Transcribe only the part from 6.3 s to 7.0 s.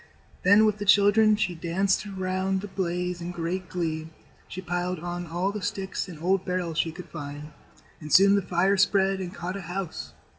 barrels she